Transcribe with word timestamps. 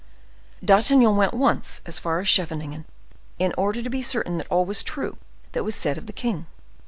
D'Artagnan 0.65 1.15
went 1.15 1.31
once 1.35 1.81
as 1.85 1.99
far 1.99 2.19
as 2.19 2.27
Scheveningen, 2.27 2.85
in 3.37 3.53
order 3.55 3.83
to 3.83 3.87
be 3.91 4.01
certain 4.01 4.39
that 4.39 4.47
all 4.47 4.65
was 4.65 4.81
true 4.81 5.15
that 5.51 5.63
was 5.63 5.75
said 5.75 5.95
of 5.95 6.07
the 6.07 6.11
king. 6.11 6.47